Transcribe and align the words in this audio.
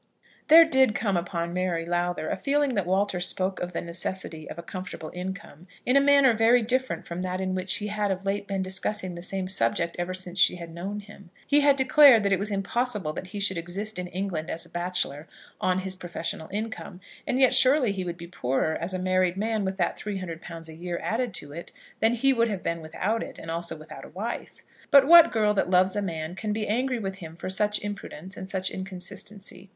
There 0.47 0.65
did 0.65 0.95
come 0.95 1.15
upon 1.15 1.53
Mary 1.53 1.85
Lowther 1.85 2.27
a 2.27 2.35
feeling 2.35 2.73
that 2.73 2.87
Walter 2.87 3.19
spoke 3.19 3.59
of 3.59 3.71
the 3.71 3.81
necessity 3.81 4.49
of 4.49 4.57
a 4.57 4.63
comfortable 4.63 5.11
income 5.13 5.67
in 5.85 5.95
a 5.95 6.01
manner 6.01 6.33
very 6.33 6.63
different 6.63 7.05
from 7.05 7.21
that 7.21 7.39
in 7.39 7.53
which 7.53 7.75
he 7.75 7.85
had 7.85 8.09
of 8.09 8.25
late 8.25 8.47
been 8.47 8.63
discussing 8.63 9.13
the 9.13 9.21
same 9.21 9.47
subject 9.47 9.95
ever 9.99 10.15
since 10.15 10.39
she 10.39 10.55
had 10.55 10.73
known 10.73 11.01
him. 11.01 11.29
He 11.45 11.59
had 11.59 11.75
declared 11.75 12.23
that 12.23 12.33
it 12.33 12.39
was 12.39 12.49
impossible 12.49 13.13
that 13.13 13.27
he 13.27 13.39
should 13.39 13.59
exist 13.59 13.99
in 13.99 14.07
England 14.07 14.49
as 14.49 14.65
a 14.65 14.69
bachelor 14.69 15.27
on 15.59 15.77
his 15.81 15.95
professional 15.95 16.49
income, 16.51 16.99
and 17.27 17.37
yet 17.39 17.53
surely 17.53 17.91
he 17.91 18.03
would 18.03 18.17
be 18.17 18.25
poorer 18.25 18.75
as 18.81 18.95
a 18.95 18.97
married 18.97 19.37
man 19.37 19.63
with 19.63 19.77
that 19.77 19.99
£300 19.99 20.67
a 20.67 20.73
year 20.73 20.99
added 21.03 21.31
to 21.35 21.53
it, 21.53 21.71
than 21.99 22.13
he 22.15 22.33
would 22.33 22.47
have 22.47 22.63
been 22.63 22.81
without 22.81 23.21
it, 23.21 23.37
and 23.37 23.51
also 23.51 23.77
without 23.77 24.03
a 24.03 24.09
wife. 24.09 24.63
But 24.89 25.05
what 25.05 25.31
girl 25.31 25.53
that 25.53 25.69
loves 25.69 25.95
a 25.95 26.01
man 26.01 26.33
can 26.33 26.53
be 26.53 26.67
angry 26.67 26.97
with 26.97 27.17
him 27.17 27.35
for 27.35 27.51
such 27.51 27.79
imprudence 27.81 28.35
and 28.35 28.49
such 28.49 28.71
inconsistency? 28.71 29.69